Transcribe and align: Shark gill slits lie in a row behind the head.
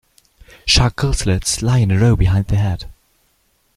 Shark 0.65 0.99
gill 0.99 1.13
slits 1.13 1.61
lie 1.61 1.77
in 1.77 1.91
a 1.91 1.99
row 1.99 2.15
behind 2.15 2.47
the 2.47 2.55
head. 2.55 2.85